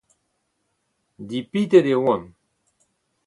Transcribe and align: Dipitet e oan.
Dipitet 1.27 1.85
e 1.93 1.95
oan. 2.03 2.23